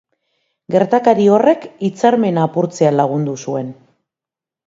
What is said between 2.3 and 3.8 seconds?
apurtzea lagundu zuen.